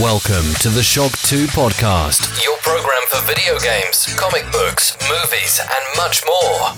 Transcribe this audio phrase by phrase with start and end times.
[0.00, 5.96] Welcome to the Shock 2 podcast, your program for video games, comic books, movies, and
[5.96, 6.72] much more.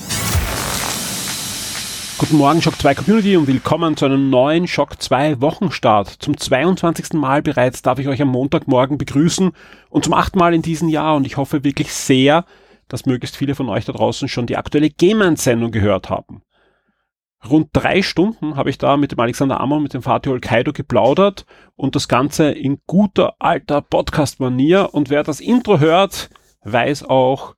[2.19, 6.09] Guten Morgen, Shock 2 Community und willkommen zu einem neuen Shock 2 Wochenstart.
[6.19, 7.15] Zum 22.
[7.15, 9.53] Mal bereits darf ich euch am Montagmorgen begrüßen
[9.89, 12.45] und zum achten Mal in diesem Jahr und ich hoffe wirklich sehr,
[12.89, 16.43] dass möglichst viele von euch da draußen schon die aktuelle Game-Sendung gehört haben.
[17.45, 21.47] Rund drei Stunden habe ich da mit dem Alexander Ammer, mit dem Fatih Olkaido geplaudert
[21.77, 24.95] und das Ganze in guter alter Podcast-Manier.
[24.95, 26.31] Und wer das Intro hört,
[26.65, 27.55] weiß auch,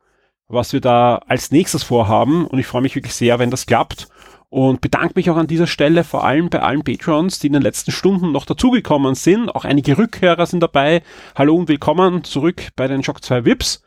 [0.48, 2.46] was wir da als nächstes vorhaben.
[2.46, 4.08] Und ich freue mich wirklich sehr, wenn das klappt.
[4.50, 7.62] Und bedanke mich auch an dieser Stelle vor allem bei allen Patrons, die in den
[7.62, 9.50] letzten Stunden noch dazugekommen sind.
[9.50, 11.02] Auch einige Rückhörer sind dabei.
[11.34, 13.82] Hallo und willkommen zurück bei den Shock 2 Vips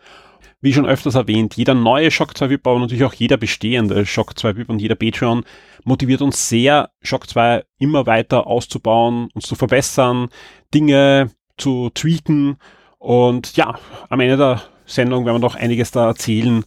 [0.61, 4.37] wie schon öfters erwähnt, jeder neue Shock 2 VIP, aber natürlich auch jeder bestehende Shock
[4.37, 5.43] 2 VIP und jeder Patreon
[5.83, 10.29] motiviert uns sehr, Shock 2 immer weiter auszubauen, uns zu verbessern,
[10.73, 12.57] Dinge zu tweaken
[12.99, 13.79] und ja,
[14.09, 16.63] am Ende der Sendung werden wir noch einiges da erzählen,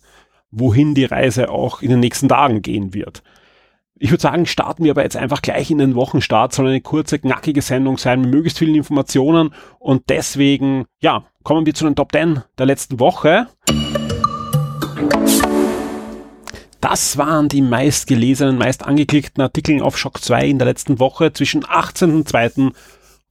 [0.50, 3.22] wohin die Reise auch in den nächsten Tagen gehen wird.
[4.05, 6.52] Ich würde sagen, starten wir aber jetzt einfach gleich in den Wochenstart.
[6.52, 9.55] Soll eine kurze, knackige Sendung sein mit möglichst vielen Informationen.
[9.78, 13.47] Und deswegen, ja, kommen wir zu den Top 10 der letzten Woche.
[16.82, 21.64] Das waren die meistgelesenen, meist angeklickten Artikel auf Shock 2 in der letzten Woche zwischen
[21.64, 22.75] 18.02.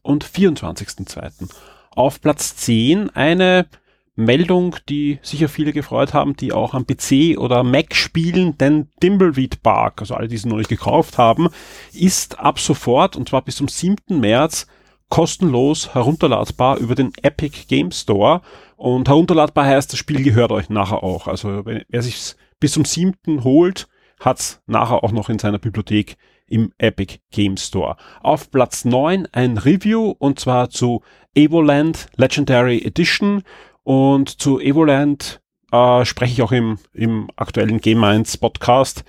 [0.02, 1.52] und 24.02.
[1.92, 3.68] Auf Platz 10 eine
[4.16, 9.64] Meldung, die sicher viele gefreut haben, die auch am PC oder Mac spielen, denn Dimbleweed
[9.64, 11.50] Park, also alle, die es noch nicht gekauft haben,
[11.94, 14.20] ist ab sofort und zwar bis zum 7.
[14.20, 14.68] März
[15.10, 18.42] kostenlos herunterladbar über den Epic Game Store
[18.78, 21.28] und herunterladbar heißt, das Spiel gehört euch nachher auch.
[21.28, 23.44] Also wenn, wer sich bis zum 7.
[23.44, 23.88] holt,
[24.20, 27.96] hat's nachher auch noch in seiner Bibliothek im Epic Game Store.
[28.22, 31.02] Auf Platz 9 ein Review und zwar zu
[31.36, 33.44] Evoland Legendary Edition
[33.84, 39.04] und zu Evoland äh, spreche ich auch im, im aktuellen Game Minds Podcast,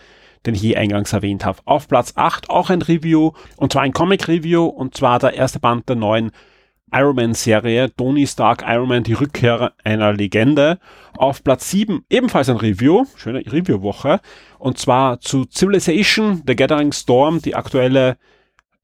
[0.46, 1.60] den ich hier eingangs erwähnt habe.
[1.64, 5.88] Auf Platz 8 auch ein Review, und zwar ein Comic-Review, und zwar der erste Band
[5.88, 6.32] der neuen
[6.92, 10.78] Iron Man-Serie, Tony Stark Iron Man, die Rückkehr einer Legende.
[11.16, 14.20] Auf Platz 7 ebenfalls ein Review, schöne Review-Woche,
[14.58, 18.16] und zwar zu Civilization, The Gathering Storm, die aktuelle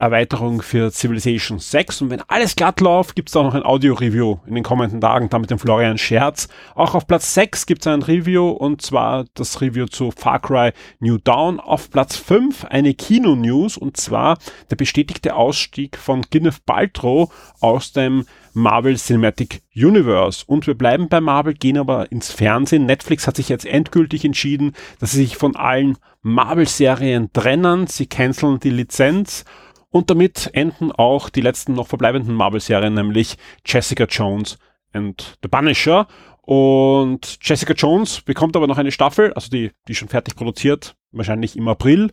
[0.00, 2.02] Erweiterung für Civilization 6.
[2.02, 5.28] Und wenn alles glatt läuft, gibt es auch noch ein Audio-Review in den kommenden Tagen,
[5.28, 6.48] da mit dem Florian Scherz.
[6.74, 10.72] Auch auf Platz 6 gibt es ein Review und zwar das Review zu Far Cry
[11.00, 11.60] New Dawn.
[11.60, 14.38] Auf Platz 5 eine Kino-News und zwar
[14.70, 17.30] der bestätigte Ausstieg von Gwyneth Paltrow
[17.60, 18.24] aus dem
[18.54, 20.44] Marvel Cinematic Universe.
[20.46, 22.86] Und wir bleiben bei Marvel, gehen aber ins Fernsehen.
[22.86, 27.86] Netflix hat sich jetzt endgültig entschieden, dass sie sich von allen Marvel-Serien trennen.
[27.86, 29.44] Sie canceln die Lizenz
[29.90, 33.36] und damit enden auch die letzten noch verbleibenden Marvel-Serien, nämlich
[33.66, 34.58] Jessica Jones
[34.92, 36.06] and The Punisher.
[36.42, 41.56] Und Jessica Jones bekommt aber noch eine Staffel, also die, die schon fertig produziert, wahrscheinlich
[41.56, 42.10] im April,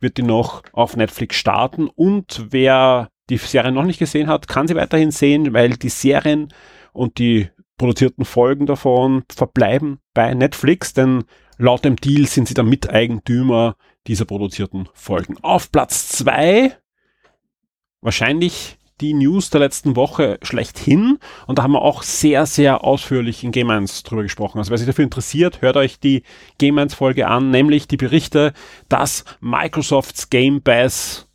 [0.00, 1.88] wird die noch auf Netflix starten.
[1.88, 6.52] Und wer die Serie noch nicht gesehen hat, kann sie weiterhin sehen, weil die Serien
[6.92, 7.48] und die
[7.78, 11.24] produzierten Folgen davon verbleiben bei Netflix, denn
[11.56, 13.76] laut dem Deal sind sie der Miteigentümer
[14.06, 15.36] dieser produzierten Folgen.
[15.42, 16.76] Auf Platz zwei
[18.00, 21.18] wahrscheinlich die News der letzten Woche schlechthin.
[21.46, 24.58] Und da haben wir auch sehr, sehr ausführlich in Game 1 drüber gesprochen.
[24.58, 26.22] Also wer sich dafür interessiert, hört euch die
[26.58, 28.52] Game 1 Folge an, nämlich die Berichte,
[28.88, 31.26] dass Microsofts Game Pass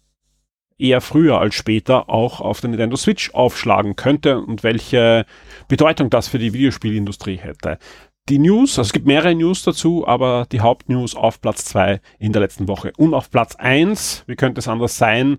[0.78, 5.26] eher früher als später auch auf der Nintendo Switch aufschlagen könnte und welche
[5.68, 7.80] Bedeutung das für die Videospielindustrie hätte.
[8.28, 12.34] Die News, also es gibt mehrere News dazu, aber die Hauptnews auf Platz 2 in
[12.34, 12.92] der letzten Woche.
[12.98, 15.38] Und auf Platz 1, wie könnte es anders sein,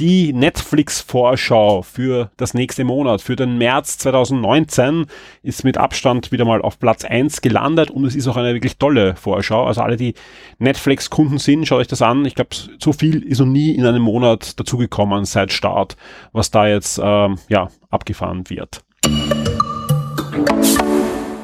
[0.00, 5.04] die Netflix-Vorschau für das nächste Monat, für den März 2019,
[5.42, 8.78] ist mit Abstand wieder mal auf Platz 1 gelandet und es ist auch eine wirklich
[8.78, 9.66] tolle Vorschau.
[9.66, 10.14] Also alle, die
[10.58, 12.24] Netflix-Kunden sind, schaut euch das an.
[12.24, 15.98] Ich glaube, so viel ist noch nie in einem Monat dazugekommen seit Start,
[16.32, 18.82] was da jetzt ähm, ja, abgefahren wird.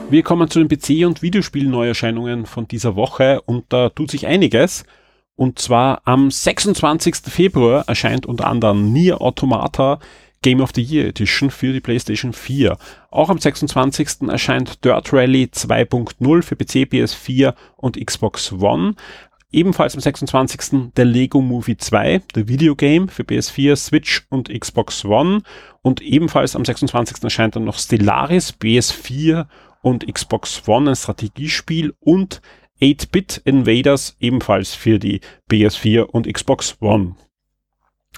[0.08, 4.84] Wir kommen zu den PC- und Videospiel-Neuerscheinungen von dieser Woche und da tut sich einiges.
[5.36, 7.16] Und zwar am 26.
[7.28, 9.98] Februar erscheint unter anderem Nier Automata
[10.42, 12.78] Game of the Year Edition für die PlayStation 4.
[13.10, 14.28] Auch am 26.
[14.28, 18.94] erscheint Dirt Rally 2.0 für PC, PS4 und Xbox One.
[19.52, 20.92] Ebenfalls am 26.
[20.96, 25.42] der Lego Movie 2, der Videogame für PS4, Switch und Xbox One.
[25.82, 27.22] Und ebenfalls am 26.
[27.24, 29.46] erscheint dann noch Stellaris, PS4
[29.82, 32.40] und Xbox One, ein Strategiespiel und
[32.80, 35.20] 8-Bit Invaders ebenfalls für die
[35.50, 37.16] PS4 und Xbox One.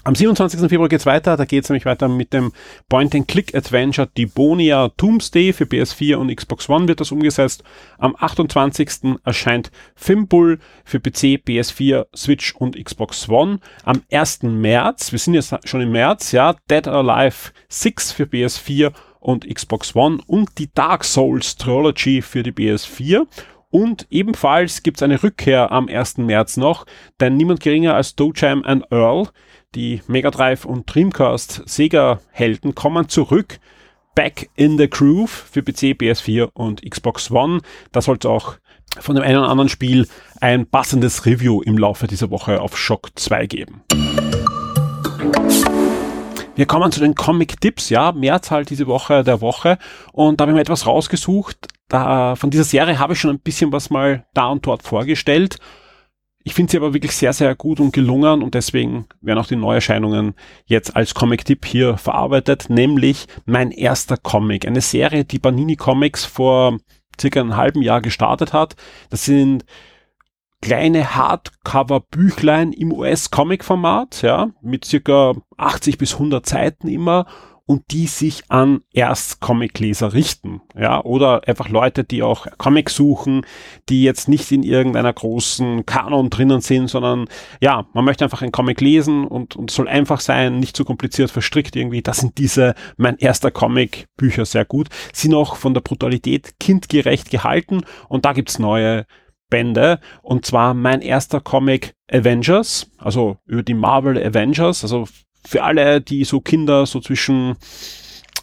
[0.05, 0.61] Am 27.
[0.69, 2.53] Februar geht's weiter, da geht's nämlich weiter mit dem
[2.89, 7.65] Point-and-Click-Adventure Debonia Doomsday für PS4 und Xbox One wird das umgesetzt.
[7.99, 9.19] Am 28.
[9.25, 13.59] erscheint Fimbul für PC, PS4, Switch und Xbox One.
[13.85, 14.45] Am 1.
[14.45, 19.53] März, wir sind jetzt schon im März, ja, Dead or Alive 6 für PS4 und
[19.53, 23.27] Xbox One und die Dark Souls Trilogy für die PS4
[23.71, 26.19] und ebenfalls gibt's eine Rückkehr am 1.
[26.19, 26.87] März noch,
[27.21, 29.29] denn niemand geringer als Dojam and Earl
[29.75, 33.61] die Mega Drive und Dreamcast Sega-Helden kommen zurück.
[34.15, 37.61] Back in the Groove für PC, PS4 und Xbox One.
[37.93, 38.55] Da sollte auch
[38.99, 40.09] von dem einen oder anderen Spiel
[40.41, 43.83] ein passendes Review im Laufe dieser Woche auf Shock 2 geben.
[46.57, 49.79] Wir kommen zu den Comic-Tipps, ja, Mehrzahl diese Woche der Woche
[50.13, 51.69] und da habe ich mir etwas rausgesucht.
[51.89, 55.59] Da, von dieser Serie habe ich schon ein bisschen was mal da und dort vorgestellt
[56.49, 59.55] ich finde sie aber wirklich sehr, sehr gut und gelungen und deswegen werden auch die
[59.55, 64.67] Neuerscheinungen jetzt als Comic-Tipp hier verarbeitet, nämlich mein erster Comic.
[64.67, 66.79] Eine Serie, die Panini Comics vor
[67.21, 68.77] circa einem halben Jahr gestartet hat.
[69.11, 69.67] Das sind
[70.63, 77.27] kleine Hardcover-Büchlein im US-Comic-Format, ja, mit circa 80 bis 100 Seiten immer
[77.69, 80.63] und die sich an Erst-Comic-Leser richten.
[80.75, 83.43] Ja, oder einfach Leute, die auch Comics suchen,
[83.91, 87.27] die jetzt nicht in irgendeiner großen Kanon drinnen sind, sondern
[87.61, 91.31] ja, man möchte einfach einen Comic lesen und, und soll einfach sein, nicht zu kompliziert
[91.31, 92.01] verstrickt irgendwie.
[92.01, 94.89] Das sind diese, mein erster Comic Bücher sehr gut.
[95.13, 99.05] Sind auch von der Brutalität kindgerecht gehalten und da gibt's neue
[99.51, 105.07] Bände und zwar mein erster Comic Avengers, also über die Marvel Avengers, also
[105.47, 107.57] für alle, die so Kinder so zwischen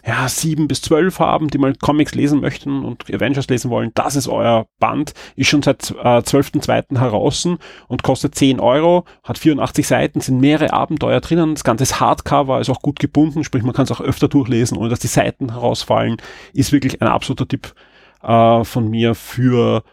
[0.06, 4.16] ja, sieben bis zwölf haben, die mal Comics lesen möchten und Avengers lesen wollen, das
[4.16, 5.14] ist euer Band.
[5.36, 7.00] Ist schon seit äh, 12.2.
[7.00, 7.48] heraus
[7.88, 11.56] und kostet 10 Euro, hat 84 Seiten, sind mehrere Abenteuer drinnen.
[11.56, 14.78] Das Ganze ist Hardcover, ist auch gut gebunden, sprich man kann es auch öfter durchlesen,
[14.78, 16.18] ohne dass die Seiten herausfallen.
[16.54, 17.74] Ist wirklich ein absoluter Tipp
[18.22, 19.84] äh, von mir für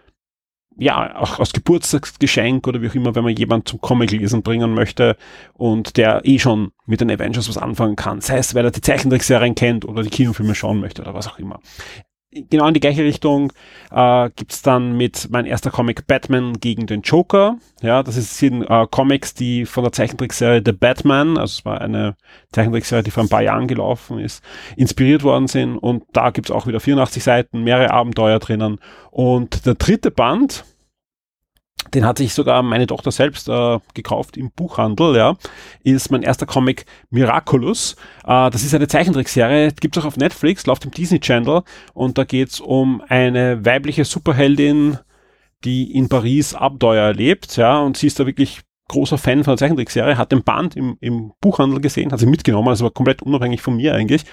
[0.82, 4.74] ja, auch als Geburtstagsgeschenk oder wie auch immer, wenn man jemand zum Comic lesen bringen
[4.74, 5.16] möchte
[5.54, 8.80] und der eh schon mit den Avengers was anfangen kann, sei es, weil er die
[8.80, 11.60] Zeichentrickserien kennt oder die Kinofilme schauen möchte oder was auch immer.
[12.34, 13.52] Genau in die gleiche Richtung
[13.90, 17.58] äh, gibt dann mit mein erster Comic Batman gegen den Joker.
[17.82, 21.82] Ja, das ist, sind äh, Comics, die von der Zeichentrickserie The Batman, also es war
[21.82, 22.16] eine
[22.52, 24.42] Zeichentrickserie, die vor ein paar Jahren gelaufen ist,
[24.76, 25.76] inspiriert worden sind.
[25.76, 28.78] Und da gibt's auch wieder 84 Seiten, mehrere Abenteuer drinnen.
[29.10, 30.64] Und der dritte Band,
[31.94, 35.36] den hat sich sogar meine Tochter selbst äh, gekauft im Buchhandel, ja,
[35.82, 37.96] ist mein erster Comic Miraculous.
[38.24, 41.62] Äh, das ist eine Zeichentrickserie, gibt's auch auf Netflix, läuft im Disney Channel.
[41.92, 44.98] Und da geht's um eine weibliche Superheldin,
[45.64, 49.58] die in Paris Abenteuer erlebt, ja, und sie ist da wirklich großer Fan von der
[49.58, 53.62] Zeichentrickserie, hat den Band im, im Buchhandel gesehen, hat sie mitgenommen, also war komplett unabhängig
[53.62, 54.24] von mir eigentlich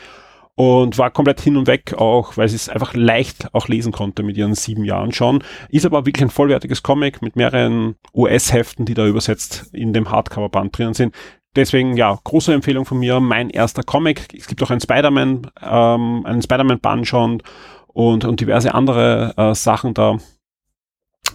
[0.59, 4.23] und war komplett hin und weg auch, weil sie es einfach leicht auch lesen konnte
[4.23, 5.41] mit ihren sieben Jahren schon.
[5.69, 10.77] Ist aber wirklich ein vollwertiges Comic mit mehreren US-Heften, die da übersetzt in dem Hardcover-Band
[10.77, 11.15] drinnen sind.
[11.55, 14.27] Deswegen, ja, große Empfehlung von mir, mein erster Comic.
[14.37, 17.41] Es gibt auch einen Spider-Man, ähm, einen Spider-Man-Band schon
[17.87, 20.17] und, und diverse andere äh, Sachen da.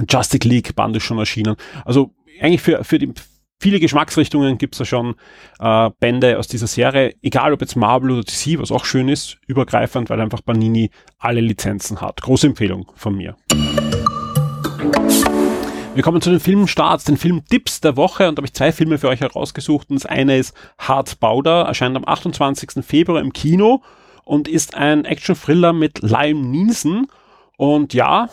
[0.06, 1.56] Justice League Band ist schon erschienen.
[1.86, 2.10] Also
[2.42, 3.14] eigentlich für, für die,
[3.64, 5.14] viele Geschmacksrichtungen gibt es da schon
[5.58, 9.38] äh, Bände aus dieser Serie, egal ob jetzt Marvel oder DC, was auch schön ist,
[9.46, 12.20] übergreifend, weil einfach Panini alle Lizenzen hat.
[12.20, 13.36] Große Empfehlung von mir.
[15.94, 18.98] Wir kommen zu den Filmstarts, den Filmtipps der Woche und da habe ich zwei Filme
[18.98, 19.88] für euch herausgesucht.
[19.88, 22.84] Und das eine ist Hard Bauder, erscheint am 28.
[22.84, 23.80] Februar im Kino
[24.24, 27.06] und ist ein Action-Thriller mit Liam Neeson.
[27.56, 28.28] Und ja,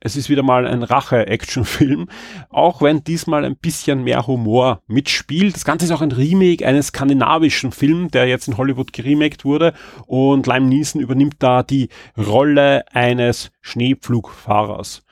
[0.00, 2.08] es ist wieder mal ein Rache-Action-Film,
[2.50, 5.56] auch wenn diesmal ein bisschen mehr Humor mitspielt.
[5.56, 9.74] Das Ganze ist auch ein Remake eines skandinavischen Films, der jetzt in Hollywood geremaked wurde
[10.06, 15.02] und Lime Neeson übernimmt da die Rolle eines Schneepflugfahrers.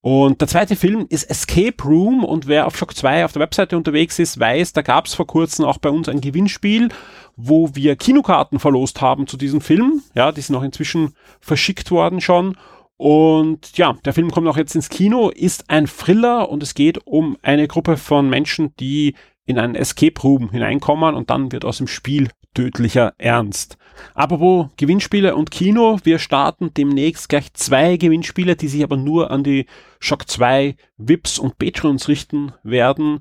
[0.00, 3.76] Und der zweite Film ist Escape Room und wer auf Shock 2 auf der Webseite
[3.76, 6.90] unterwegs ist, weiß, da gab es vor kurzem auch bei uns ein Gewinnspiel,
[7.34, 10.02] wo wir Kinokarten verlost haben zu diesem Film.
[10.14, 12.56] Ja, die sind auch inzwischen verschickt worden schon.
[12.96, 17.06] Und ja, der Film kommt auch jetzt ins Kino, ist ein Thriller und es geht
[17.06, 21.78] um eine Gruppe von Menschen, die in einen Escape Room hineinkommen und dann wird aus
[21.78, 23.76] dem Spiel tödlicher Ernst.
[24.14, 29.44] Apropos Gewinnspiele und Kino, wir starten demnächst gleich zwei Gewinnspiele, die sich aber nur an
[29.44, 29.66] die
[30.00, 33.20] Shock 2 VIPs und Patrons richten werden,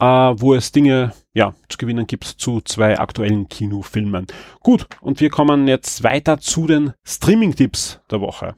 [0.00, 4.26] äh, wo es Dinge ja, zu gewinnen gibt zu zwei aktuellen Kinofilmen.
[4.60, 8.54] Gut, und wir kommen jetzt weiter zu den Streaming-Tipps der Woche.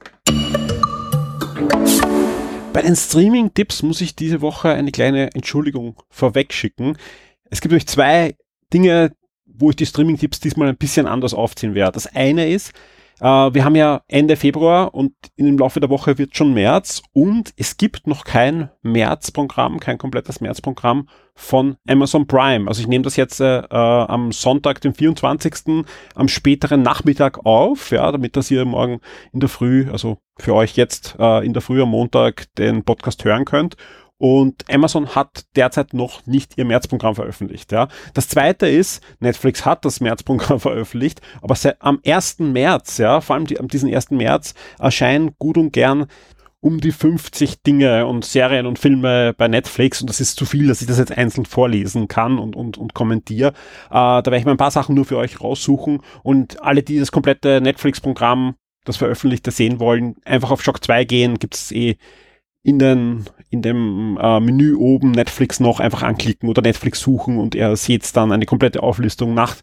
[2.73, 6.97] Bei den Streaming-Tipps muss ich diese Woche eine kleine Entschuldigung vorwegschicken.
[7.49, 8.35] Es gibt nämlich zwei
[8.71, 9.13] Dinge,
[9.45, 11.93] wo ich die Streaming-Tipps diesmal ein bisschen anders aufziehen werde.
[11.93, 12.73] Das eine ist,
[13.19, 17.53] äh, wir haben ja Ende Februar und im Laufe der Woche wird schon März und
[17.57, 22.67] es gibt noch kein Märzprogramm, kein komplettes Märzprogramm von Amazon Prime.
[22.67, 25.85] Also ich nehme das jetzt äh, äh, am Sonntag, den 24.
[26.15, 28.99] am späteren Nachmittag auf, ja, damit das ihr morgen
[29.33, 33.23] in der Früh, also für euch jetzt äh, in der Früh am Montag den Podcast
[33.23, 33.77] hören könnt.
[34.17, 37.71] Und Amazon hat derzeit noch nicht ihr Märzprogramm veröffentlicht.
[37.71, 37.87] Ja.
[38.13, 42.39] Das zweite ist, Netflix hat das Märzprogramm veröffentlicht, aber am 1.
[42.39, 44.11] März, ja, vor allem die, am diesen 1.
[44.11, 46.07] März, erscheinen gut und gern
[46.59, 50.67] um die 50 Dinge und Serien und Filme bei Netflix und das ist zu viel,
[50.67, 53.49] dass ich das jetzt einzeln vorlesen kann und, und, und kommentiere.
[53.89, 56.99] Äh, da werde ich mal ein paar Sachen nur für euch raussuchen und alle, die
[56.99, 58.55] das komplette Netflix-Programm,
[58.85, 61.97] das veröffentlichte, sehen wollen, einfach auf Shock 2 gehen, gibt es eh
[62.67, 67.55] in, den, in dem äh, Menü oben Netflix noch einfach anklicken oder Netflix suchen und
[67.55, 69.55] ihr seht dann eine komplette Auflistung nach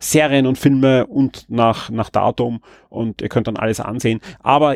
[0.00, 4.18] Serien und Filme und nach, nach Datum und ihr könnt dann alles ansehen.
[4.40, 4.74] Aber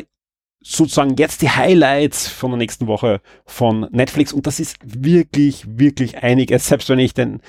[0.61, 6.23] sozusagen jetzt die Highlights von der nächsten Woche von Netflix und das ist wirklich, wirklich
[6.23, 7.41] einiges, selbst wenn ich den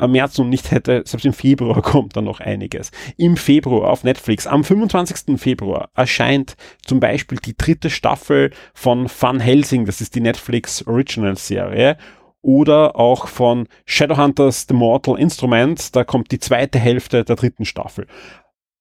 [0.00, 2.90] am März noch nicht hätte, selbst im Februar kommt dann noch einiges.
[3.16, 5.38] Im Februar auf Netflix, am 25.
[5.40, 11.36] Februar erscheint zum Beispiel die dritte Staffel von Van Helsing, das ist die Netflix Original
[11.36, 11.96] Serie.
[12.42, 18.06] Oder auch von Shadowhunters The Mortal Instrument, da kommt die zweite Hälfte der dritten Staffel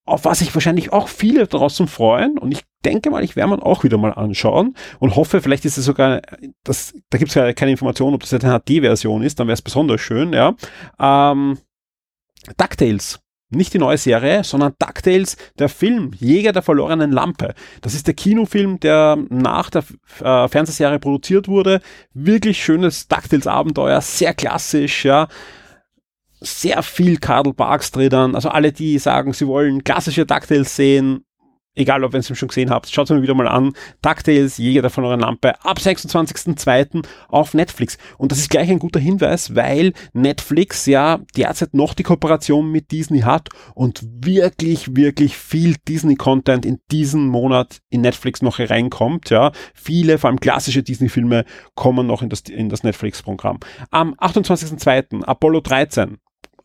[0.09, 2.37] auf was sich wahrscheinlich auch viele draußen freuen.
[2.37, 5.77] Und ich denke mal, ich werde mir auch wieder mal anschauen und hoffe, vielleicht ist
[5.77, 6.21] es sogar,
[6.63, 9.55] das, da gibt es ja keine Information, ob das jetzt eine HD-Version ist, dann wäre
[9.55, 10.55] es besonders schön, ja.
[10.99, 11.57] Ähm,
[12.57, 13.19] DuckTales.
[13.51, 17.55] Nicht die neue Serie, sondern DuckTales, der Film Jäger der verlorenen Lampe.
[17.81, 19.83] Das ist der Kinofilm, der nach der
[20.21, 21.81] äh, Fernsehserie produziert wurde.
[22.13, 25.27] Wirklich schönes DuckTales-Abenteuer, sehr klassisch, ja
[26.41, 28.35] sehr viel Cardle Parks drin.
[28.35, 31.25] Also alle, die sagen, sie wollen klassische DuckTales sehen,
[31.79, 33.73] egal ob ihr es schon gesehen habt, schaut es mir wieder mal an.
[34.01, 37.05] DuckTales, Jäger der verlorenen Lampe, ab 26.02.
[37.29, 37.97] auf Netflix.
[38.17, 42.91] Und das ist gleich ein guter Hinweis, weil Netflix ja derzeit noch die Kooperation mit
[42.91, 49.29] Disney hat und wirklich, wirklich viel Disney-Content in diesem Monat in Netflix noch reinkommt.
[49.29, 51.45] Ja, viele, vor allem klassische Disney-Filme
[51.75, 53.59] kommen noch in das, in das Netflix-Programm.
[53.89, 55.23] Am 28.02.
[55.23, 56.17] Apollo 13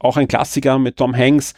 [0.05, 1.55] auch ein Klassiker mit Tom Hanks,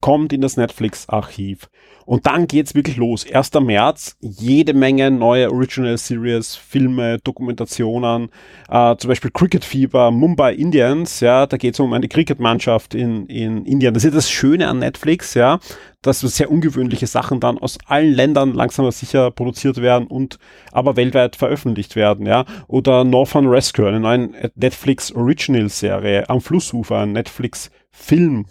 [0.00, 1.68] kommt in das Netflix-Archiv.
[2.06, 3.26] Und dann geht's wirklich los.
[3.30, 3.52] 1.
[3.60, 8.30] März, jede Menge neue Original Series, Filme, Dokumentationen,
[8.70, 13.66] äh, zum Beispiel Cricket Fever, Mumbai Indians, ja, da geht's um eine Cricket-Mannschaft in, in
[13.66, 13.92] Indien.
[13.92, 15.58] Das ist das Schöne an Netflix, ja,
[16.00, 20.38] dass sehr ungewöhnliche Sachen dann aus allen Ländern langsam aber sicher produziert werden und
[20.72, 22.46] aber weltweit veröffentlicht werden, ja.
[22.68, 28.46] Oder Northern Rescue, eine neue Netflix Original Serie am Flussufer, ein Netflix Film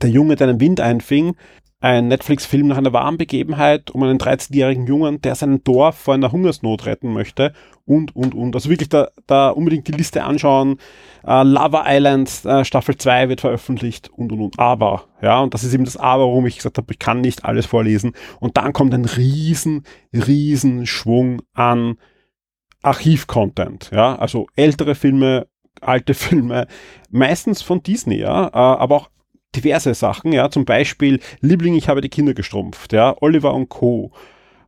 [0.00, 1.36] der Junge, der einen Wind einfing,
[1.80, 6.32] ein Netflix-Film nach einer wahren Begebenheit um einen 13-jährigen Jungen, der sein Dorf vor einer
[6.32, 7.52] Hungersnot retten möchte
[7.84, 8.54] und, und, und.
[8.54, 10.78] Also wirklich da, da unbedingt die Liste anschauen.
[11.22, 14.58] Uh, Lava Island uh, Staffel 2 wird veröffentlicht und, und, und.
[14.58, 17.44] Aber, ja, und das ist eben das Aber, warum ich gesagt habe, ich kann nicht
[17.44, 18.14] alles vorlesen.
[18.40, 21.98] Und dann kommt ein riesen, riesen Schwung an
[22.82, 25.48] Archiv-Content, ja, also ältere Filme,
[25.80, 26.68] alte Filme,
[27.10, 29.10] meistens von Disney, ja, uh, aber auch
[29.56, 34.12] diverse Sachen, ja, zum Beispiel Liebling, ich habe die Kinder gestrumpft, ja, Oliver und Co.,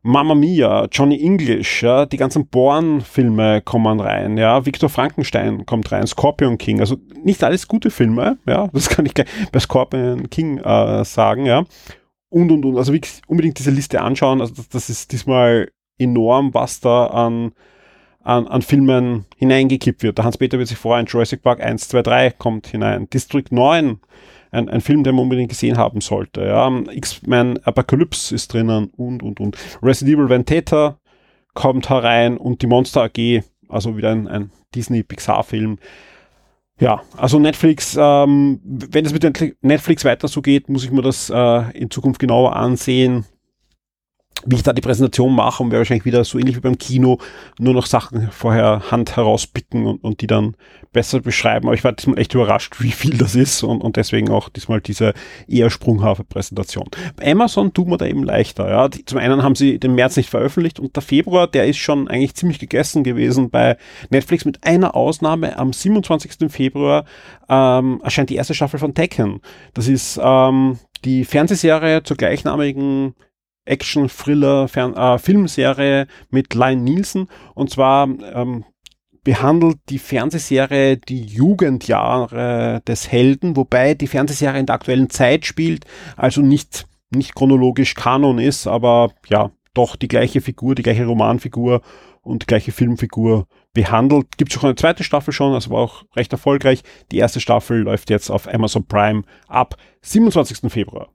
[0.02, 6.06] Mamma Mia, Johnny English, ja, die ganzen Born-Filme kommen rein, ja, Victor Frankenstein kommt rein,
[6.06, 10.58] Scorpion King, also nicht alles gute Filme, ja, das kann ich gleich bei Scorpion King
[10.58, 11.64] äh, sagen, ja,
[12.30, 15.68] und und und, also wirklich unbedingt diese Liste anschauen, also das, das ist diesmal
[15.98, 17.52] enorm, was da an,
[18.22, 20.18] an, an Filmen hineingekippt wird.
[20.18, 23.98] Der Hans-Peter wird sich freuen, Jurassic Park 1, 2, 3 kommt hinein, District 9
[24.50, 26.44] ein, ein Film, den man unbedingt gesehen haben sollte.
[26.44, 26.70] Ja.
[26.90, 29.56] X-Men Apocalypse ist drinnen und, und, und.
[29.82, 30.98] Resident Evil Vendetta
[31.54, 35.78] kommt herein und die Monster AG, also wieder ein, ein Disney-Pixar-Film.
[36.80, 41.28] Ja, also Netflix, ähm, wenn es mit Netflix weiter so geht, muss ich mir das
[41.28, 43.24] äh, in Zukunft genauer ansehen
[44.46, 47.18] wie ich da die Präsentation mache und werde wahrscheinlich wieder so ähnlich wie beim Kino
[47.58, 50.54] nur noch Sachen vorher Hand herauspicken und, und die dann
[50.92, 51.66] besser beschreiben.
[51.66, 54.80] Aber ich war diesmal echt überrascht, wie viel das ist und, und deswegen auch diesmal
[54.80, 55.12] diese
[55.46, 56.88] eher sprunghafe Präsentation.
[57.16, 58.68] Bei Amazon tut man da eben leichter.
[58.68, 58.88] Ja.
[58.88, 62.08] Die, zum einen haben sie den März nicht veröffentlicht und der Februar, der ist schon
[62.08, 63.76] eigentlich ziemlich gegessen gewesen bei
[64.10, 65.58] Netflix mit einer Ausnahme.
[65.58, 66.50] Am 27.
[66.50, 67.04] Februar
[67.48, 69.40] ähm, erscheint die erste Staffel von Tekken.
[69.74, 73.14] Das ist ähm, die Fernsehserie zur gleichnamigen
[73.68, 77.28] Action-Thriller-Filmserie äh, mit Lion Nielsen.
[77.54, 78.64] Und zwar ähm,
[79.24, 85.84] behandelt die Fernsehserie die Jugendjahre des Helden, wobei die Fernsehserie in der aktuellen Zeit spielt,
[86.16, 91.82] also nicht, nicht chronologisch Kanon ist, aber ja, doch die gleiche Figur, die gleiche Romanfigur
[92.22, 94.38] und die gleiche Filmfigur behandelt.
[94.38, 96.82] Gibt es auch eine zweite Staffel schon, also war auch recht erfolgreich.
[97.12, 100.72] Die erste Staffel läuft jetzt auf Amazon Prime ab 27.
[100.72, 101.10] Februar.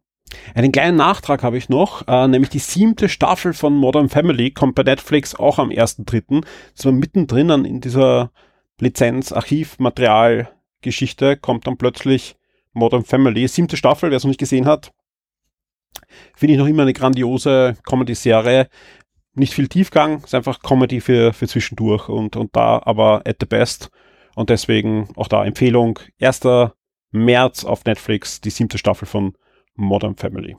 [0.55, 4.75] Einen kleinen Nachtrag habe ich noch, äh, nämlich die siebte Staffel von Modern Family kommt
[4.75, 6.43] bei Netflix auch am 1.3.
[6.73, 8.31] So mittendrin in dieser
[8.79, 12.35] Lizenz-Archiv-Material-Geschichte kommt dann plötzlich
[12.73, 13.47] Modern Family.
[13.47, 14.91] Siebte Staffel, wer es noch nicht gesehen hat,
[16.35, 18.67] finde ich noch immer eine grandiose Comedy-Serie.
[19.35, 23.45] Nicht viel Tiefgang, ist einfach Comedy für, für zwischendurch und, und da aber at the
[23.45, 23.89] best.
[24.35, 25.99] Und deswegen auch da Empfehlung.
[26.19, 26.41] 1.
[27.11, 29.33] März auf Netflix, die siebte Staffel von
[29.75, 30.55] Modern Family.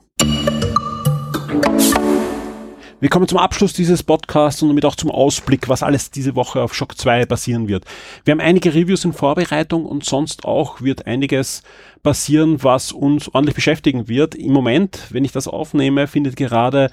[3.01, 6.61] Wir kommen zum Abschluss dieses Podcasts und damit auch zum Ausblick, was alles diese Woche
[6.61, 7.85] auf Shock 2 passieren wird.
[8.23, 11.61] Wir haben einige Reviews in Vorbereitung und sonst auch wird einiges
[12.03, 14.33] passieren, was uns ordentlich beschäftigen wird.
[14.33, 16.89] Im Moment, wenn ich das aufnehme, findet gerade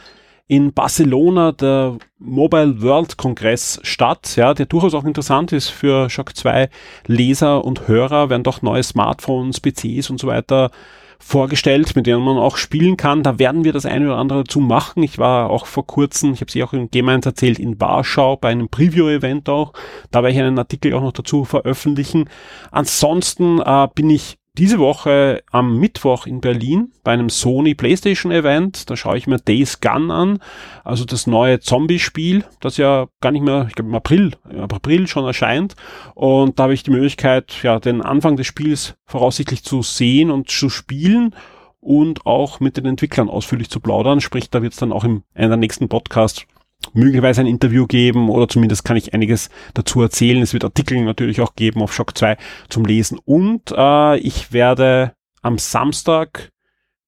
[0.48, 6.36] in Barcelona der Mobile World Kongress statt, ja, der durchaus auch interessant ist für Shock
[6.36, 6.68] 2
[7.06, 10.70] Leser und Hörer, werden doch neue Smartphones, PCs und so weiter
[11.22, 13.22] vorgestellt, mit denen man auch spielen kann.
[13.22, 15.02] Da werden wir das eine oder andere dazu machen.
[15.02, 18.48] Ich war auch vor kurzem, ich habe sie auch Game 1 erzählt, in Warschau bei
[18.50, 19.72] einem Preview-Event auch.
[20.10, 22.28] Da werde ich einen Artikel auch noch dazu veröffentlichen.
[22.70, 28.90] Ansonsten äh, bin ich diese Woche am Mittwoch in Berlin bei einem Sony PlayStation Event.
[28.90, 30.40] Da schaue ich mir Days Gone an,
[30.84, 35.06] also das neue Zombie-Spiel, das ja gar nicht mehr, ich glaube im April, im April
[35.06, 35.74] schon erscheint.
[36.14, 40.50] Und da habe ich die Möglichkeit, ja, den Anfang des Spiels voraussichtlich zu sehen und
[40.50, 41.34] zu spielen
[41.80, 44.20] und auch mit den Entwicklern ausführlich zu plaudern.
[44.20, 46.46] Sprich, da wird es dann auch in der nächsten Podcasts
[46.92, 50.42] möglicherweise ein Interview geben oder zumindest kann ich einiges dazu erzählen.
[50.42, 52.36] Es wird Artikel natürlich auch geben auf Shock 2
[52.68, 56.50] zum Lesen und äh, ich werde am Samstag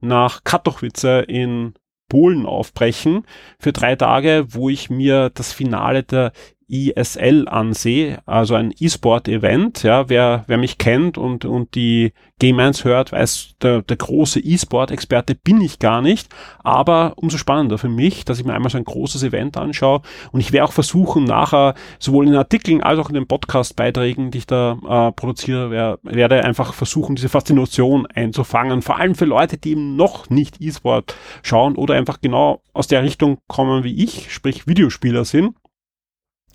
[0.00, 1.74] nach Katowice in
[2.08, 3.24] Polen aufbrechen
[3.58, 6.32] für drei Tage, wo ich mir das Finale der
[6.68, 9.82] ISL ansehe, also ein E-Sport-Event.
[9.82, 14.40] Ja, wer, wer mich kennt und, und die Game 1 hört, weiß, der, der große
[14.40, 16.28] E-Sport-Experte bin ich gar nicht.
[16.62, 20.02] Aber umso spannender für mich, dass ich mir einmal so ein großes Event anschaue.
[20.32, 24.38] Und ich werde auch versuchen, nachher sowohl in Artikeln als auch in den Podcast-Beiträgen, die
[24.38, 28.82] ich da äh, produziere, wer, werde einfach versuchen, diese Faszination einzufangen.
[28.82, 33.02] Vor allem für Leute, die eben noch nicht E-Sport schauen oder einfach genau aus der
[33.02, 35.54] Richtung kommen wie ich, sprich Videospieler sind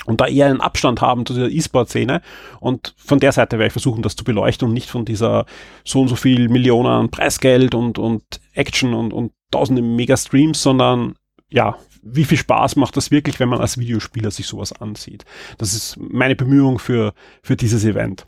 [0.09, 2.21] und da eher einen Abstand haben zu dieser E-Sport-Szene.
[2.59, 5.45] Und von der Seite werde ich versuchen, das zu beleuchten und nicht von dieser
[5.85, 11.15] so und so viel Millionen Preisgeld und, und Action und, und tausende Mega-Streams, sondern
[11.49, 15.25] ja, wie viel Spaß macht das wirklich, wenn man als Videospieler sich sowas ansieht?
[15.57, 18.25] Das ist meine Bemühung für, für dieses Event.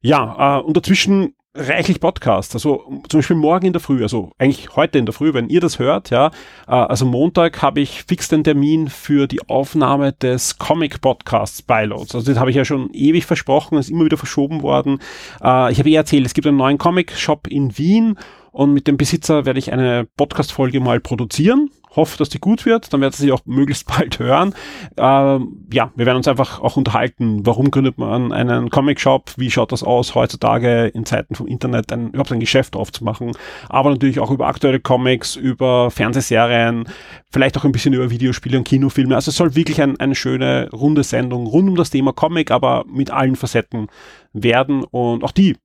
[0.00, 2.54] Ja, äh, und dazwischen reichlich Podcasts.
[2.54, 5.60] Also zum Beispiel morgen in der Früh, also eigentlich heute in der Früh, wenn ihr
[5.60, 6.28] das hört, ja,
[6.66, 12.14] äh, also Montag habe ich fix den Termin für die Aufnahme des Comic Podcasts Pilots.
[12.14, 15.00] Also das habe ich ja schon ewig versprochen, ist immer wieder verschoben worden.
[15.42, 18.18] Äh, ich habe eh erzählt, es gibt einen neuen Comic Shop in Wien
[18.52, 22.92] und mit dem Besitzer werde ich eine Podcast-Folge mal produzieren hoffe, dass die gut wird.
[22.92, 24.54] Dann werdet ihr sie auch möglichst bald hören.
[24.96, 27.44] Ähm, ja, wir werden uns einfach auch unterhalten.
[27.44, 29.32] Warum gründet man einen Comic-Shop?
[29.36, 33.32] Wie schaut das aus, heutzutage in Zeiten vom Internet ein, überhaupt ein Geschäft aufzumachen?
[33.68, 36.88] Aber natürlich auch über aktuelle Comics, über Fernsehserien,
[37.30, 39.14] vielleicht auch ein bisschen über Videospiele und Kinofilme.
[39.14, 42.84] Also es soll wirklich ein, eine schöne, runde Sendung rund um das Thema Comic, aber
[42.88, 43.88] mit allen Facetten
[44.32, 44.84] werden.
[44.84, 45.56] Und auch die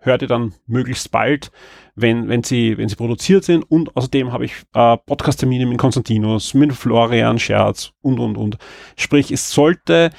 [0.00, 1.50] hört ihr dann möglichst bald,
[1.94, 3.62] wenn, wenn, sie, wenn sie produziert sind.
[3.62, 8.58] Und außerdem habe ich äh, Podcast-Termine mit Konstantinos, mit Florian Scherz und, und, und.
[8.96, 10.10] Sprich, es sollte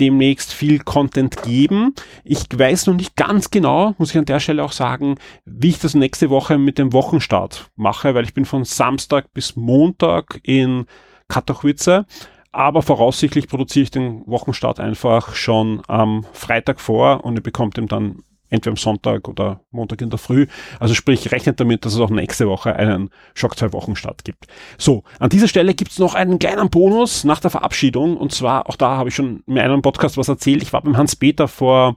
[0.00, 1.94] demnächst viel Content geben.
[2.24, 5.78] Ich weiß noch nicht ganz genau, muss ich an der Stelle auch sagen, wie ich
[5.78, 10.86] das nächste Woche mit dem Wochenstart mache, weil ich bin von Samstag bis Montag in
[11.28, 12.04] Katowice.
[12.52, 17.86] Aber voraussichtlich produziere ich den Wochenstart einfach schon am Freitag vor und ihr bekommt ihn
[17.86, 20.46] dann entweder am Sonntag oder Montag in der Früh.
[20.78, 24.46] Also sprich, rechnet damit, dass es auch nächste Woche einen Schock zwei Wochen Start gibt.
[24.78, 28.16] So, an dieser Stelle gibt's noch einen kleinen Bonus nach der Verabschiedung.
[28.16, 30.62] Und zwar, auch da habe ich schon in einem Podcast was erzählt.
[30.62, 31.96] Ich war beim Hans-Peter vor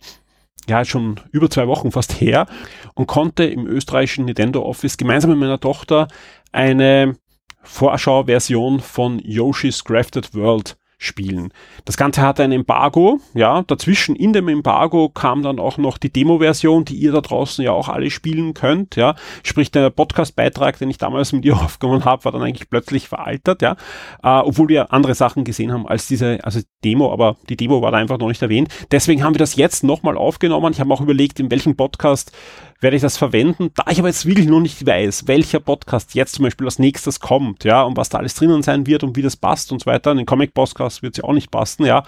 [0.68, 2.46] ja, schon über zwei Wochen fast her
[2.94, 6.08] und konnte im österreichischen Nintendo Office gemeinsam mit meiner Tochter
[6.52, 7.16] eine
[7.64, 11.54] Vorschau-Version von Yoshi's Crafted World spielen.
[11.86, 16.12] Das Ganze hatte ein Embargo, ja, dazwischen in dem Embargo kam dann auch noch die
[16.12, 19.16] Demo-Version, die ihr da draußen ja auch alle spielen könnt, ja.
[19.42, 23.62] Sprich, der Podcast-Beitrag, den ich damals mit ihr aufgenommen habe, war dann eigentlich plötzlich veraltert,
[23.62, 23.78] ja.
[24.22, 27.92] Äh, obwohl wir andere Sachen gesehen haben als diese, also Demo, aber die Demo war
[27.92, 28.68] da einfach noch nicht erwähnt.
[28.92, 30.74] Deswegen haben wir das jetzt nochmal aufgenommen.
[30.74, 32.34] Ich habe auch überlegt, in welchem Podcast
[32.80, 33.72] werde ich das verwenden.
[33.76, 37.20] Da ich aber jetzt wirklich noch nicht weiß, welcher Podcast jetzt zum Beispiel als nächstes
[37.20, 39.86] kommt, ja, und was da alles drinnen sein wird und wie das passt und so
[39.86, 40.12] weiter.
[40.12, 42.04] In den Comic-Podcast wird es ja auch nicht passen, ja.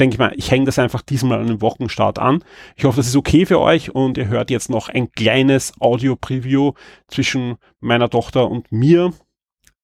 [0.00, 2.44] Denke ich mal, ich hänge das einfach diesmal an den Wochenstart an.
[2.76, 6.72] Ich hoffe, das ist okay für euch und ihr hört jetzt noch ein kleines Audio-Preview
[7.08, 9.12] zwischen meiner Tochter und mir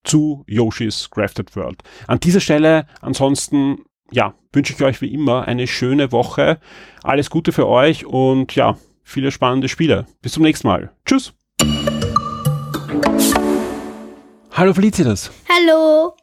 [0.05, 1.83] zu Yoshi's Crafted World.
[2.07, 6.61] An dieser Stelle ansonsten ja, wünsche ich euch wie immer eine schöne Woche.
[7.03, 10.07] Alles Gute für euch und ja, viele spannende Spiele.
[10.23, 10.91] Bis zum nächsten Mal.
[11.05, 11.33] Tschüss.
[14.53, 15.31] Hallo Felicitas.
[15.49, 16.15] Hallo.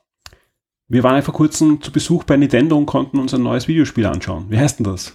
[0.88, 4.06] Wir waren ja vor kurzem zu Besuch bei Nintendo und konnten uns ein neues Videospiel
[4.06, 4.48] anschauen.
[4.50, 5.13] Wie heißt denn das?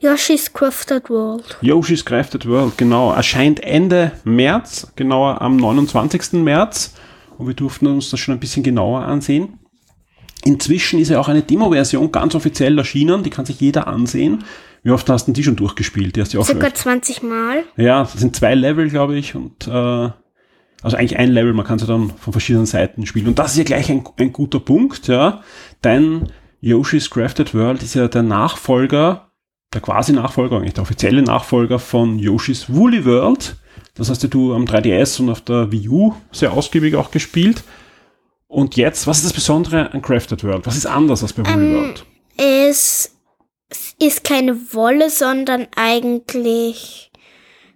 [0.00, 1.58] Yoshi's Crafted World.
[1.60, 3.12] Yoshi's Crafted World, genau.
[3.12, 6.32] Erscheint Ende März, genauer am 29.
[6.42, 6.94] März.
[7.38, 9.60] Und wir durften uns das schon ein bisschen genauer ansehen.
[10.44, 14.44] Inzwischen ist ja auch eine Demo-Version ganz offiziell erschienen, die kann sich jeder ansehen.
[14.82, 16.16] Wie oft hast du die schon durchgespielt?
[16.16, 17.62] Die hast du auch Circa 20 Mal.
[17.76, 20.10] Ja, das sind zwei Level, glaube ich, und äh,
[20.82, 23.28] also eigentlich ein Level, man kann sie dann von verschiedenen Seiten spielen.
[23.28, 25.42] Und das ist ja gleich ein, ein guter Punkt, ja.
[25.84, 26.28] Denn
[26.60, 29.30] Yoshi's Crafted World ist ja der Nachfolger,
[29.72, 33.56] der quasi Nachfolger, eigentlich der offizielle Nachfolger von Yoshi's Woolly World.
[33.94, 37.62] Das hast du am 3DS und auf der Wii U sehr ausgiebig auch gespielt.
[38.52, 40.66] Und jetzt, was ist das Besondere an Crafted World?
[40.66, 42.04] Was ist anders als bei Woolly Ähm, World?
[42.36, 43.16] Es
[43.98, 47.10] ist keine Wolle, sondern eigentlich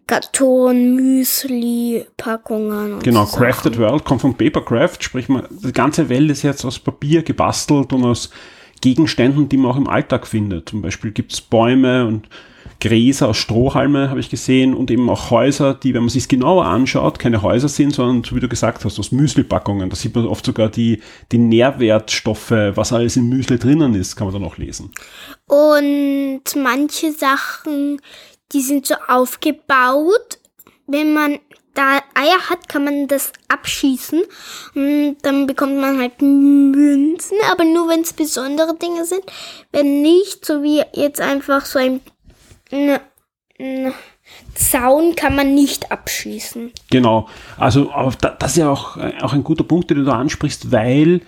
[0.06, 2.92] Karton, Müsli, Packungen.
[2.92, 3.86] Und Genau, so Crafted Sachen.
[3.86, 8.04] World kommt von Papercraft, sprich man, die ganze Welt ist jetzt aus Papier gebastelt und
[8.04, 8.28] aus
[8.82, 10.68] Gegenständen, die man auch im Alltag findet.
[10.68, 12.28] Zum Beispiel gibt's Bäume und
[12.80, 17.18] Gräser Strohhalme, habe ich gesehen, und eben auch Häuser, die, wenn man sich genauer anschaut,
[17.18, 19.90] keine Häuser sind, sondern, so wie du gesagt hast, aus Müslipackungen.
[19.90, 24.26] Da sieht man oft sogar die, die Nährwertstoffe, was alles im Müsli drinnen ist, kann
[24.26, 24.92] man dann auch lesen.
[25.46, 28.00] Und manche Sachen,
[28.52, 30.38] die sind so aufgebaut.
[30.86, 31.38] Wenn man
[31.74, 34.22] da Eier hat, kann man das abschießen.
[34.74, 39.22] Und dann bekommt man halt Münzen, aber nur wenn es besondere Dinge sind.
[39.72, 42.00] Wenn nicht, so wie jetzt einfach so ein
[44.55, 46.72] Zaun, kann man nicht abschießen.
[46.90, 47.29] Genau.
[47.57, 51.20] Also, das ist ja auch, auch ein guter Punkt, den du da ansprichst, weil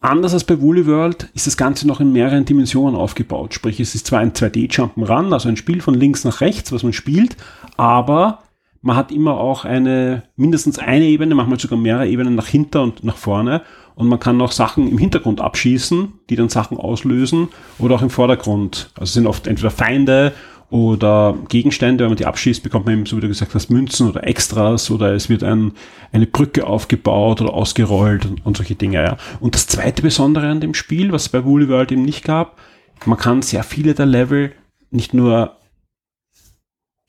[0.00, 3.54] anders als bei Woolly World ist das Ganze noch in mehreren Dimensionen aufgebaut.
[3.54, 6.92] Sprich, es ist zwar ein 2D-Jump'n'Run, also ein Spiel von links nach rechts, was man
[6.92, 7.36] spielt,
[7.76, 8.40] aber
[8.84, 13.02] man hat immer auch eine, mindestens eine Ebene, manchmal sogar mehrere Ebenen nach hinten und
[13.02, 13.62] nach vorne.
[13.94, 17.48] Und man kann auch Sachen im Hintergrund abschießen, die dann Sachen auslösen
[17.78, 18.90] oder auch im Vordergrund.
[18.94, 20.32] Also sind oft entweder Feinde
[20.70, 24.08] oder Gegenstände, wenn man die abschießt, bekommt man eben, so wie du gesagt hast, Münzen
[24.08, 25.72] oder Extras oder es wird ein,
[26.12, 29.02] eine Brücke aufgebaut oder ausgerollt und, und solche Dinge.
[29.02, 29.16] Ja.
[29.40, 32.58] Und das zweite Besondere an dem Spiel, was es bei Woolly World eben nicht gab,
[33.06, 34.52] man kann sehr viele der Level
[34.90, 35.56] nicht nur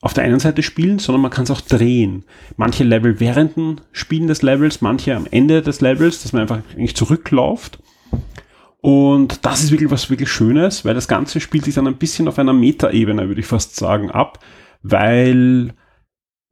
[0.02, 2.24] auf der einen Seite spielen, sondern man kann es auch drehen.
[2.56, 6.60] Manche Level während dem Spielen des Levels, manche am Ende des Levels, dass man einfach
[6.72, 7.78] eigentlich zurückläuft.
[8.86, 12.28] Und das ist wirklich was wirklich Schönes, weil das Ganze spielt sich dann ein bisschen
[12.28, 14.38] auf einer Metaebene, würde ich fast sagen, ab,
[14.84, 15.74] weil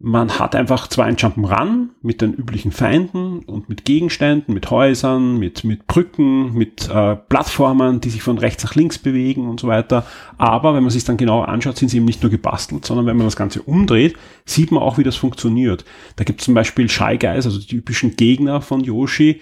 [0.01, 5.39] man hat einfach zwar ein Jump'n'Run mit den üblichen Feinden und mit Gegenständen, mit Häusern,
[5.39, 9.69] mit, mit Brücken, mit äh, Plattformen, die sich von rechts nach links bewegen und so
[9.69, 10.05] weiter.
[10.37, 13.17] Aber wenn man sich dann genauer anschaut, sind sie eben nicht nur gebastelt, sondern wenn
[13.17, 15.85] man das Ganze umdreht, sieht man auch, wie das funktioniert.
[16.17, 19.41] Da gibt es zum Beispiel Shy Guys, also die typischen Gegner von Yoshi,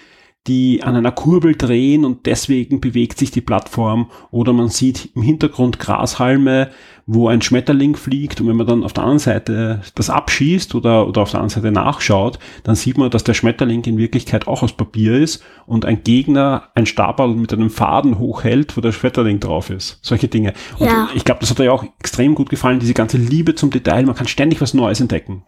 [0.48, 5.22] die an einer Kurbel drehen und deswegen bewegt sich die Plattform oder man sieht im
[5.22, 6.70] Hintergrund Grashalme,
[7.06, 11.06] wo ein Schmetterling fliegt und wenn man dann auf der anderen Seite das abschießt oder,
[11.06, 14.64] oder auf der anderen Seite nachschaut, dann sieht man, dass der Schmetterling in Wirklichkeit auch
[14.64, 19.38] aus Papier ist und ein Gegner ein Stabal mit einem Faden hochhält, wo der Schmetterling
[19.38, 20.00] drauf ist.
[20.02, 20.54] Solche Dinge.
[20.78, 21.08] Und Ja.
[21.14, 24.06] ich glaube, das hat euch auch extrem gut gefallen, diese ganze Liebe zum Detail.
[24.06, 25.44] Man kann ständig was Neues entdecken.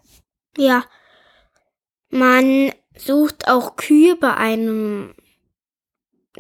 [0.57, 0.85] Ja.
[2.11, 5.15] Man sucht auch Kühe bei einem.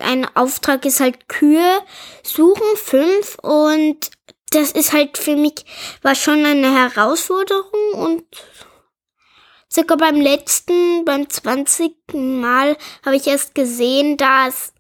[0.01, 1.81] Ein Auftrag ist halt Kühe
[2.25, 4.11] suchen, fünf, und
[4.51, 5.64] das ist halt für mich,
[6.03, 8.25] war schon eine Herausforderung und
[9.69, 11.93] sogar beim letzten, beim 20.
[12.14, 14.73] Mal habe ich erst gesehen, dass,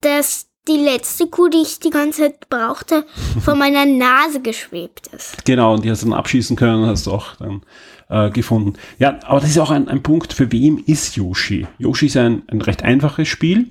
[0.00, 3.06] dass die letzte Kuh, die ich die ganze Zeit brauchte,
[3.42, 5.44] vor meiner Nase geschwebt ist.
[5.44, 7.62] Genau, und die hast du dann abschießen können, hast du auch dann
[8.08, 8.74] äh, gefunden.
[8.98, 11.66] Ja, aber das ist auch ein, ein Punkt, für wem ist Yoshi?
[11.78, 13.66] Yoshi ist ein, ein recht einfaches Spiel.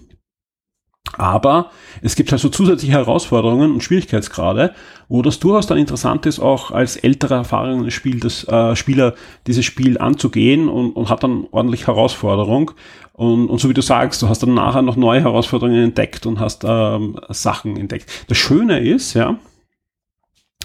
[1.15, 1.71] Aber
[2.01, 4.73] es gibt halt so zusätzliche Herausforderungen und Schwierigkeitsgrade,
[5.07, 9.15] wo das durchaus dann interessant ist, auch als älterer, erfahrener Spiel, äh, Spieler
[9.47, 12.71] dieses Spiel anzugehen und, und hat dann ordentlich Herausforderung.
[13.13, 16.39] Und, und so wie du sagst, du hast dann nachher noch neue Herausforderungen entdeckt und
[16.39, 18.11] hast ähm, Sachen entdeckt.
[18.27, 19.39] Das Schöne ist, ja,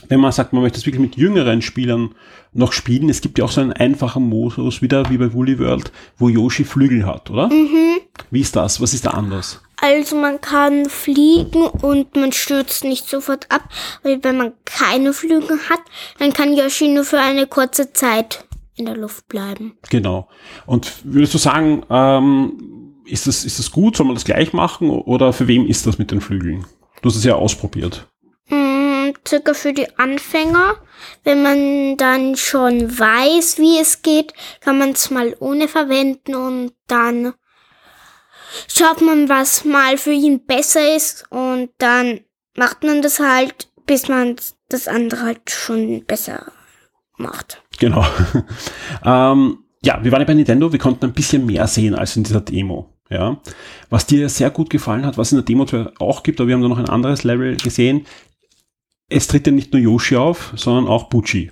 [0.08, 2.14] wenn man sagt, man möchte es wirklich mit jüngeren Spielern
[2.52, 5.92] noch spielen, es gibt ja auch so einen einfachen Modus, wieder wie bei Woolly World,
[6.18, 7.48] wo Yoshi Flügel hat, oder?
[7.48, 8.00] Mhm.
[8.30, 8.80] Wie ist das?
[8.80, 9.60] Was ist da anders?
[9.80, 13.68] Also man kann fliegen und man stürzt nicht sofort ab,
[14.02, 15.80] weil wenn man keine Flügel hat,
[16.18, 18.44] dann kann Yoshi nur für eine kurze Zeit
[18.76, 19.76] in der Luft bleiben.
[19.90, 20.28] Genau.
[20.66, 23.96] Und würdest du sagen, ähm, ist, das, ist das gut?
[23.96, 24.88] Soll man das gleich machen?
[24.88, 26.64] Oder für wem ist das mit den Flügeln?
[27.02, 28.06] Du hast es ja ausprobiert.
[29.26, 30.76] Circa für die Anfänger.
[31.24, 36.72] Wenn man dann schon weiß, wie es geht, kann man es mal ohne verwenden und
[36.86, 37.34] dann
[38.68, 42.20] schaut man, was mal für ihn besser ist und dann
[42.56, 44.36] macht man das halt, bis man
[44.68, 46.52] das andere halt schon besser
[47.16, 47.62] macht.
[47.78, 48.04] Genau.
[49.04, 52.24] ähm, ja, wir waren ja bei Nintendo, wir konnten ein bisschen mehr sehen als in
[52.24, 52.88] dieser Demo.
[53.10, 53.38] Ja,
[53.90, 55.66] was dir sehr gut gefallen hat, was in der Demo
[55.98, 58.06] auch gibt, aber wir haben da noch ein anderes Level gesehen.
[59.12, 61.50] Es tritt ja nicht nur Yoshi auf, sondern auch Bucci.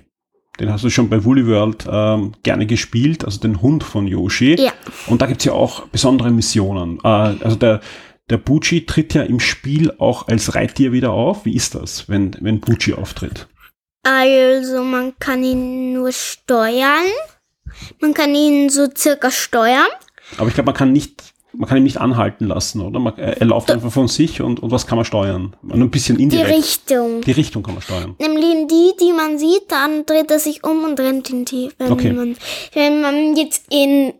[0.59, 4.55] Den hast du schon bei Woolly World ähm, gerne gespielt, also den Hund von Yoshi.
[4.59, 4.73] Ja.
[5.07, 6.99] Und da gibt's ja auch besondere Missionen.
[7.03, 7.81] Äh, also der,
[8.29, 11.45] der Bucci tritt ja im Spiel auch als Reittier wieder auf.
[11.45, 13.47] Wie ist das, wenn, wenn Bucci auftritt?
[14.03, 17.05] Also man kann ihn nur steuern.
[17.99, 19.87] Man kann ihn so circa steuern.
[20.37, 22.99] Aber ich glaube, man kann nicht, man kann ihn nicht anhalten lassen, oder?
[22.99, 25.55] Man, er, er läuft einfach von sich und, und was kann man steuern?
[25.69, 26.57] Ein bisschen Die indirekt.
[26.57, 27.21] Richtung.
[27.21, 28.15] Die Richtung kann man steuern.
[28.19, 31.69] Nämlich in die, die man sieht, dann dreht er sich um und rennt in die.
[31.77, 32.13] Wenn, Okay.
[32.13, 32.37] man,
[32.73, 34.13] wenn man jetzt in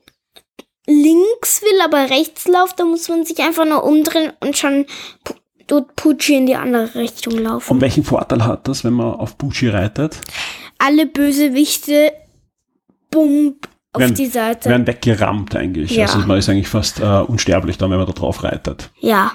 [0.88, 4.86] links will, aber rechts läuft, dann muss man sich einfach nur umdrehen und schon
[5.67, 7.74] tut Pucci in die andere Richtung laufen.
[7.74, 10.17] Und welchen Vorteil hat das, wenn man auf Bucci reitet?
[10.80, 12.12] Alle Bösewichte,
[13.10, 13.56] bumm,
[13.93, 14.69] auf Werden- die Seite.
[14.69, 15.91] Werden weggerammt eigentlich.
[15.91, 16.06] Ja.
[16.06, 18.89] Also man ist eigentlich fast äh, unsterblich dann, wenn man da drauf reitet.
[18.99, 19.32] ja.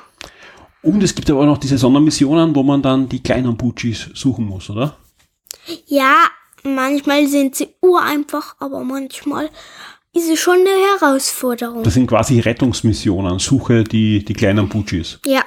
[0.82, 4.44] Und es gibt aber auch noch diese Sondermissionen, wo man dann die kleinen Buccis suchen
[4.44, 4.96] muss, oder?
[5.86, 6.14] Ja,
[6.62, 9.50] manchmal sind sie ureinfach, aber manchmal
[10.12, 11.82] ist es schon eine Herausforderung.
[11.82, 13.40] Das sind quasi Rettungsmissionen.
[13.40, 15.18] Suche die, die kleinen Buccis.
[15.26, 15.42] ja.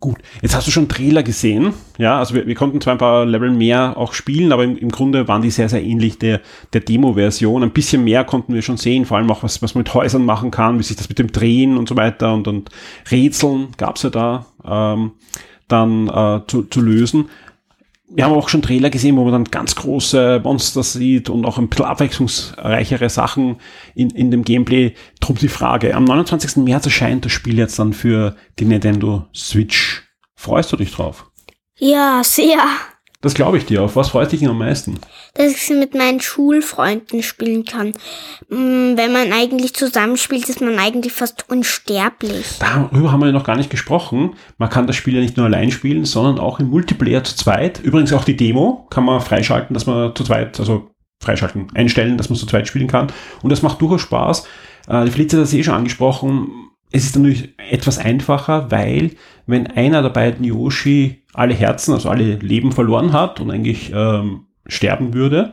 [0.00, 1.74] Gut, jetzt hast du schon Trailer gesehen.
[1.98, 4.90] Ja, also wir, wir konnten zwar ein paar Level mehr auch spielen, aber im, im
[4.90, 6.40] Grunde waren die sehr, sehr ähnlich der,
[6.72, 7.62] der Demo-Version.
[7.62, 10.24] Ein bisschen mehr konnten wir schon sehen, vor allem auch was, was man mit Häusern
[10.24, 12.70] machen kann, wie sich das mit dem Drehen und so weiter und, und
[13.10, 15.12] Rätseln gab's ja da ähm,
[15.68, 17.28] dann äh, zu, zu lösen.
[18.12, 21.58] Wir haben auch schon Trailer gesehen, wo man dann ganz große Monster sieht und auch
[21.58, 23.58] ein bisschen abwechslungsreichere Sachen
[23.94, 24.94] in, in dem Gameplay.
[25.20, 26.64] Drum die Frage, am 29.
[26.64, 30.02] März erscheint das Spiel jetzt dann für die Nintendo Switch.
[30.34, 31.30] Freust du dich drauf?
[31.78, 32.58] Ja, sehr.
[33.22, 33.82] Das glaube ich dir.
[33.82, 34.98] Auf was freust du dich denn am meisten?
[35.34, 37.88] Dass ich sie mit meinen Schulfreunden spielen kann.
[38.48, 42.58] Mm, Wenn man eigentlich zusammenspielt, ist man eigentlich fast unsterblich.
[42.58, 44.36] Darüber haben wir ja noch gar nicht gesprochen.
[44.56, 47.80] Man kann das Spiel ja nicht nur allein spielen, sondern auch im Multiplayer zu zweit.
[47.80, 50.90] Übrigens auch die Demo kann man freischalten, dass man zu zweit, also
[51.22, 53.08] freischalten, einstellen, dass man zu zweit spielen kann.
[53.42, 54.46] Und das macht durchaus Spaß.
[54.88, 56.69] Äh, die Felicia hat das eh schon angesprochen.
[56.92, 59.12] Es ist natürlich etwas einfacher, weil
[59.46, 64.46] wenn einer der beiden Yoshi alle Herzen, also alle Leben verloren hat und eigentlich ähm,
[64.66, 65.52] sterben würde,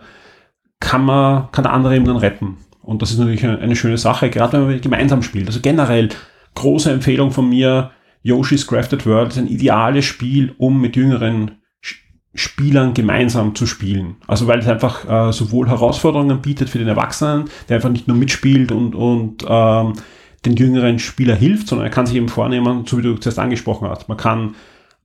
[0.79, 2.57] kann man, kann der andere ihm dann retten.
[2.81, 5.47] Und das ist natürlich eine, schöne Sache, gerade wenn man gemeinsam spielt.
[5.47, 6.09] Also generell
[6.55, 7.91] große Empfehlung von mir,
[8.23, 11.57] Yoshi's Crafted World ist ein ideales Spiel, um mit jüngeren
[12.33, 14.17] Spielern gemeinsam zu spielen.
[14.27, 18.15] Also weil es einfach äh, sowohl Herausforderungen bietet für den Erwachsenen, der einfach nicht nur
[18.15, 19.93] mitspielt und, und ähm,
[20.45, 23.89] den jüngeren Spieler hilft, sondern er kann sich eben vornehmen, so wie du zuerst angesprochen
[23.89, 24.07] hast.
[24.07, 24.55] Man kann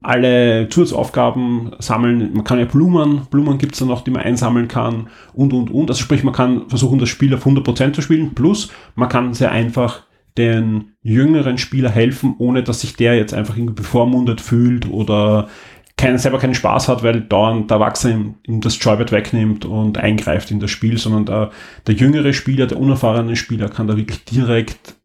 [0.02, 2.32] alle Zusatzaufgaben sammeln.
[2.34, 5.70] Man kann ja Blumen, Blumen gibt es dann noch, die man einsammeln kann und, und,
[5.70, 5.90] und.
[5.90, 8.34] Also sprich, man kann versuchen, das Spiel auf 100% zu spielen.
[8.34, 10.02] Plus, man kann sehr einfach
[10.36, 15.48] den jüngeren Spieler helfen, ohne dass sich der jetzt einfach irgendwie bevormundet fühlt oder
[15.96, 20.50] keinen, selber keinen Spaß hat, weil dauernd der Erwachsene ihm, das Joybett wegnimmt und eingreift
[20.50, 21.50] in das Spiel, sondern der,
[21.86, 24.96] der jüngere Spieler, der unerfahrene Spieler kann da wirklich direkt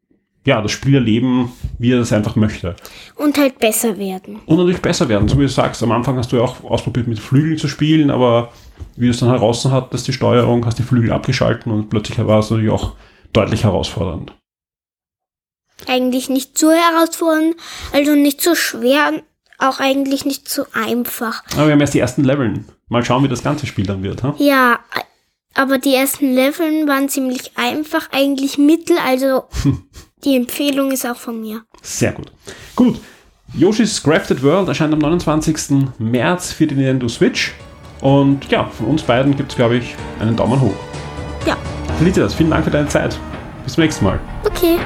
[0.48, 2.78] ja, das Spiel erleben, wie er das einfach möchte.
[3.16, 4.40] Und halt besser werden.
[4.46, 5.84] Und natürlich besser werden, so wie du sagst.
[5.84, 8.54] Am Anfang hast du ja auch ausprobiert, mit Flügeln zu spielen, aber
[8.96, 12.40] wie du es dann heraus hattest, die Steuerung, hast die Flügel abgeschalten und plötzlich war
[12.40, 12.94] es natürlich auch
[13.34, 14.34] deutlich herausfordernd.
[15.86, 17.58] Eigentlich nicht so herausfordernd,
[17.92, 19.22] also nicht so schwer,
[19.58, 21.44] auch eigentlich nicht so einfach.
[21.56, 22.64] Aber wir haben erst die ersten Leveln.
[22.88, 24.24] Mal schauen, wie das ganze Spiel dann wird.
[24.24, 24.34] Ha?
[24.38, 24.80] Ja,
[25.56, 29.44] aber die ersten Leveln waren ziemlich einfach, eigentlich mittel, also
[30.24, 31.62] die Empfehlung ist auch von mir.
[31.82, 32.32] Sehr gut.
[32.76, 33.00] Gut.
[33.54, 35.90] Yoshi's Crafted World erscheint am 29.
[36.00, 37.54] März für die Nintendo Switch.
[38.02, 40.76] Und ja, von uns beiden gibt es, glaube ich, einen Daumen hoch.
[41.46, 41.58] Ja.
[41.98, 43.18] Felicitas, vielen Dank für deine Zeit.
[43.64, 44.20] Bis zum nächsten Mal.
[44.46, 44.78] Okay.